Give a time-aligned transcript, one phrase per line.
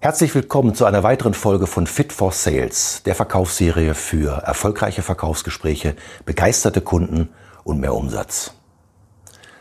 [0.00, 5.96] Herzlich willkommen zu einer weiteren Folge von Fit for Sales, der Verkaufsserie für erfolgreiche Verkaufsgespräche,
[6.24, 7.30] begeisterte Kunden
[7.64, 8.52] und mehr Umsatz.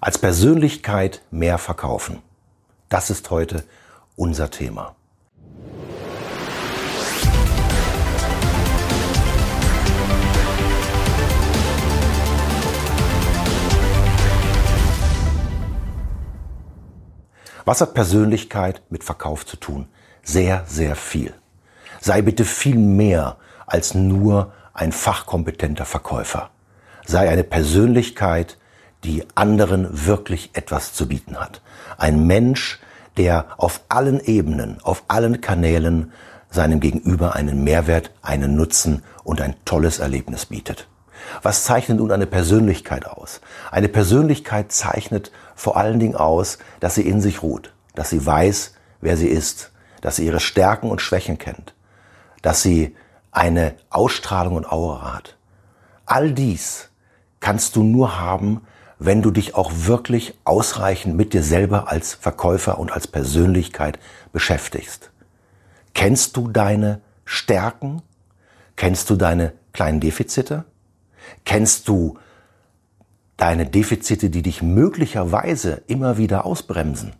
[0.00, 2.22] Als Persönlichkeit mehr verkaufen.
[2.88, 3.64] Das ist heute
[4.14, 4.94] unser Thema.
[17.64, 19.88] Was hat Persönlichkeit mit Verkauf zu tun?
[20.22, 21.34] Sehr, sehr viel.
[22.00, 26.50] Sei bitte viel mehr als nur ein fachkompetenter Verkäufer.
[27.06, 28.56] Sei eine Persönlichkeit,
[29.04, 31.60] die anderen wirklich etwas zu bieten hat.
[31.96, 32.80] Ein Mensch,
[33.16, 36.12] der auf allen Ebenen, auf allen Kanälen
[36.50, 40.88] seinem Gegenüber einen Mehrwert, einen Nutzen und ein tolles Erlebnis bietet.
[41.42, 43.40] Was zeichnet nun eine Persönlichkeit aus?
[43.70, 48.74] Eine Persönlichkeit zeichnet vor allen Dingen aus, dass sie in sich ruht, dass sie weiß,
[49.00, 49.69] wer sie ist,
[50.00, 51.74] dass sie ihre Stärken und Schwächen kennt,
[52.42, 52.96] dass sie
[53.30, 55.36] eine Ausstrahlung und Aura hat.
[56.06, 56.90] All dies
[57.38, 58.62] kannst du nur haben,
[58.98, 63.98] wenn du dich auch wirklich ausreichend mit dir selber als Verkäufer und als Persönlichkeit
[64.32, 65.10] beschäftigst.
[65.94, 68.02] Kennst du deine Stärken?
[68.76, 70.64] Kennst du deine kleinen Defizite?
[71.44, 72.18] Kennst du
[73.36, 77.14] deine Defizite, die dich möglicherweise immer wieder ausbremsen?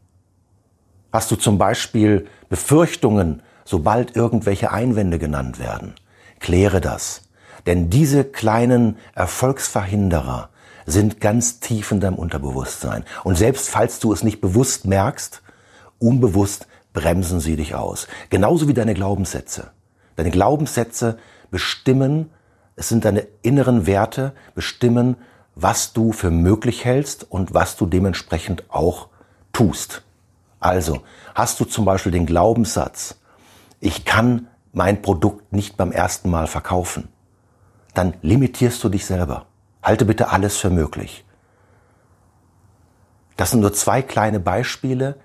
[1.13, 5.95] Hast du zum Beispiel Befürchtungen, sobald irgendwelche Einwände genannt werden?
[6.39, 7.23] Kläre das.
[7.67, 10.51] Denn diese kleinen Erfolgsverhinderer
[10.87, 13.05] sind ganz tief in deinem Unterbewusstsein.
[13.25, 15.43] Und selbst falls du es nicht bewusst merkst,
[15.99, 18.09] unbewusst bremsen sie dich aus.
[18.31, 19.71] Genauso wie deine Glaubenssätze.
[20.17, 21.19] Deine Glaubenssätze
[21.51, 22.31] bestimmen,
[22.77, 25.17] es sind deine inneren Werte, bestimmen,
[25.55, 29.09] was du für möglich hältst und was du dementsprechend auch
[29.53, 30.03] tust.
[30.61, 31.01] Also,
[31.35, 33.17] hast du zum Beispiel den Glaubenssatz,
[33.81, 37.09] ich kann mein Produkt nicht beim ersten Mal verkaufen,
[37.95, 39.47] dann limitierst du dich selber.
[39.83, 41.25] Halte bitte alles für möglich.
[43.39, 45.17] Das sind nur zwei kleine Beispiele,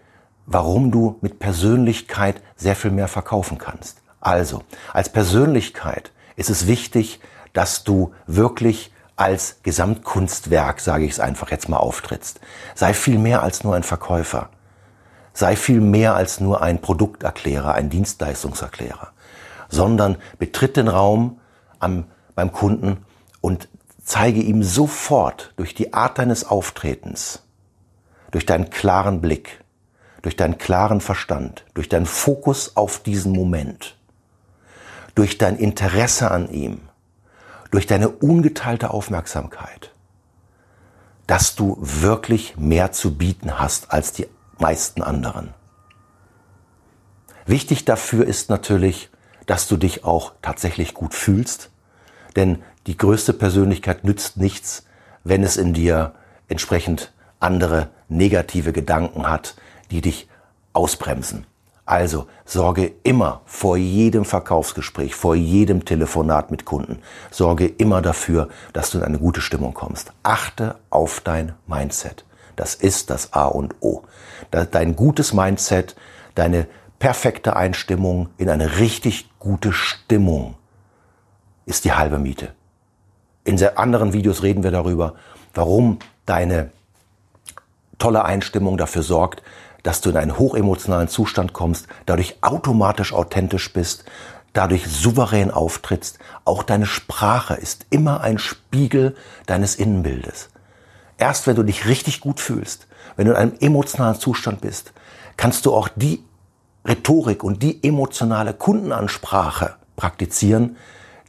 [0.46, 4.02] warum du mit Persönlichkeit sehr viel mehr verkaufen kannst.
[4.22, 7.20] Also, als Persönlichkeit ist es wichtig,
[7.52, 12.40] dass du wirklich als Gesamtkunstwerk, sage ich es einfach jetzt mal, auftrittst.
[12.74, 14.50] Sei viel mehr als nur ein Verkäufer
[15.36, 19.10] sei viel mehr als nur ein Produkterklärer, ein Dienstleistungserklärer,
[19.70, 21.40] sondern betritt den Raum
[21.80, 23.06] am, beim Kunden
[23.42, 23.68] und
[24.04, 27.44] zeige ihm sofort durch die Art deines Auftretens,
[28.32, 29.62] durch deinen klaren Blick,
[30.22, 33.98] durch deinen klaren Verstand, durch deinen Fokus auf diesen Moment,
[35.16, 36.80] durch dein Interesse an ihm,
[37.72, 39.92] durch deine ungeteilte Aufmerksamkeit,
[41.28, 44.28] dass du wirklich mehr zu bieten hast als die
[44.60, 45.54] meisten anderen.
[47.46, 49.10] Wichtig dafür ist natürlich,
[49.46, 51.70] dass du dich auch tatsächlich gut fühlst,
[52.36, 54.86] denn die größte Persönlichkeit nützt nichts,
[55.24, 56.14] wenn es in dir
[56.48, 59.56] entsprechend andere negative Gedanken hat,
[59.92, 60.28] die dich
[60.74, 61.46] ausbremsen.
[61.86, 67.00] Also sorge immer vor jedem Verkaufsgespräch, vor jedem Telefonat mit Kunden,
[67.30, 70.12] sorge immer dafür, dass du in eine gute Stimmung kommst.
[70.24, 72.26] Achte auf dein Mindset.
[72.56, 74.04] Das ist das A und O.
[74.52, 75.96] Dein gutes Mindset,
[76.36, 76.68] deine
[77.00, 80.56] perfekte Einstimmung in eine richtig gute Stimmung
[81.66, 82.54] ist die halbe Miete.
[83.44, 85.16] In anderen Videos reden wir darüber,
[85.54, 86.72] warum deine
[87.98, 89.44] tolle Einstimmung dafür sorgt,
[89.84, 94.06] dass du in einen hochemotionalen Zustand kommst, dadurch automatisch authentisch bist,
[94.54, 96.18] dadurch souverän auftrittst.
[96.44, 99.16] Auch deine Sprache ist immer ein Spiegel
[99.46, 100.50] deines Innenbildes.
[101.18, 104.94] Erst wenn du dich richtig gut fühlst, wenn du in einem emotionalen Zustand bist,
[105.38, 106.24] kannst du auch die
[106.86, 110.78] Rhetorik und die emotionale Kundenansprache praktizieren,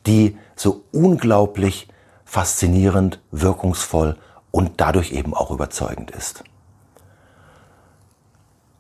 [0.06, 1.88] die so unglaublich
[2.24, 4.16] faszinierend, wirkungsvoll
[4.50, 6.44] und dadurch eben auch überzeugend ist.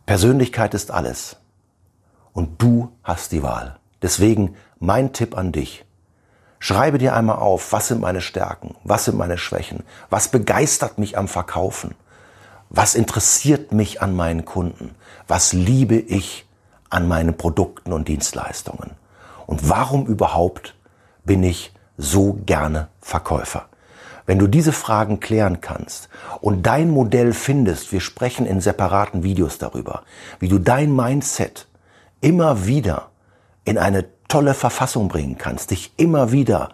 [0.04, 1.36] Persönlichkeit ist alles.
[2.32, 3.78] Und du hast die Wahl.
[4.02, 5.85] Deswegen mein Tipp an dich.
[6.58, 11.18] Schreibe dir einmal auf, was sind meine Stärken, was sind meine Schwächen, was begeistert mich
[11.18, 11.94] am Verkaufen,
[12.70, 14.94] was interessiert mich an meinen Kunden,
[15.28, 16.46] was liebe ich
[16.90, 18.92] an meinen Produkten und Dienstleistungen
[19.46, 20.74] und warum überhaupt
[21.24, 23.66] bin ich so gerne Verkäufer.
[24.26, 26.08] Wenn du diese Fragen klären kannst
[26.40, 30.02] und dein Modell findest, wir sprechen in separaten Videos darüber,
[30.40, 31.68] wie du dein Mindset
[32.20, 33.10] immer wieder
[33.64, 36.70] in eine tolle Verfassung bringen kannst, dich immer wieder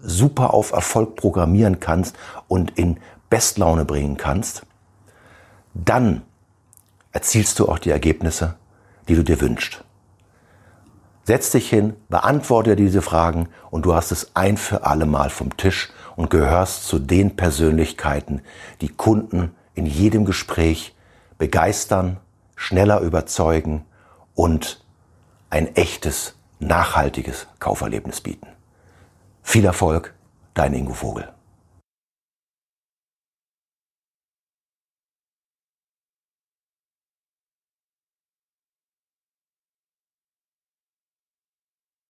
[0.00, 2.98] super auf Erfolg programmieren kannst und in
[3.30, 4.62] Bestlaune bringen kannst,
[5.74, 6.22] dann
[7.12, 8.56] erzielst du auch die Ergebnisse,
[9.08, 9.84] die du dir wünschst.
[11.24, 15.56] Setz dich hin, beantworte diese Fragen und du hast es ein für alle Mal vom
[15.58, 18.40] Tisch und gehörst zu den Persönlichkeiten,
[18.80, 20.96] die Kunden in jedem Gespräch
[21.36, 22.16] begeistern,
[22.56, 23.84] schneller überzeugen
[24.34, 24.82] und
[25.50, 28.48] ein echtes, nachhaltiges Kauferlebnis bieten.
[29.42, 30.14] Viel Erfolg,
[30.54, 31.32] dein Ingo Vogel.